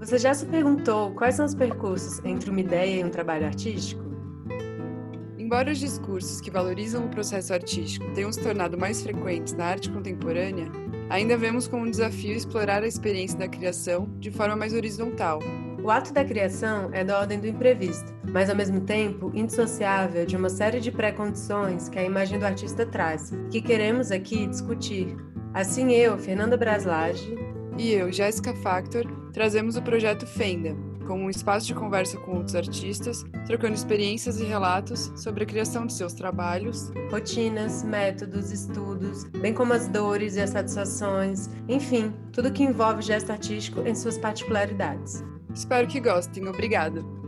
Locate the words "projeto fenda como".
29.82-31.24